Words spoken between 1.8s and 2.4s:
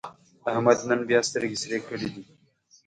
کړې دي.